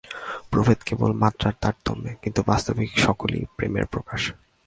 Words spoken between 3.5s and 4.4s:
প্রেমের প্রকাশ।